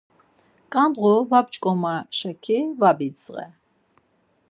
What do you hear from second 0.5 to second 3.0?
Ǩandğu var p̌ç̌ǩoma-şaki var